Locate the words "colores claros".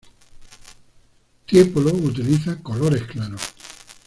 2.63-3.53